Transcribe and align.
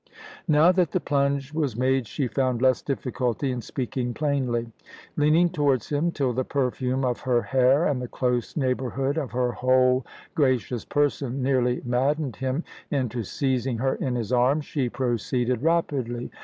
Now 0.47 0.71
that 0.71 0.93
the 0.93 0.99
plunge 0.99 1.53
was 1.53 1.77
made 1.77 2.07
she 2.07 2.25
found 2.27 2.59
less 2.59 2.81
difficulty 2.81 3.51
in 3.51 3.61
speaking 3.61 4.15
plainly. 4.15 4.71
Leaning 5.15 5.47
towards 5.47 5.89
him, 5.89 6.09
till 6.11 6.33
the 6.33 6.43
perfume 6.43 7.05
of 7.05 7.19
her 7.19 7.43
hair 7.43 7.85
and 7.85 8.01
the 8.01 8.07
close 8.07 8.57
neighbourhood 8.57 9.15
of 9.19 9.31
her 9.33 9.51
whole 9.51 10.03
gracious 10.33 10.85
person 10.85 11.43
nearly 11.43 11.83
maddened 11.85 12.37
him 12.37 12.63
into 12.89 13.21
seizing 13.23 13.77
her 13.77 13.93
in 13.93 14.15
his 14.15 14.33
arms, 14.33 14.65
she 14.65 14.89
proceeded 14.89 15.61
rapidly. 15.61 16.31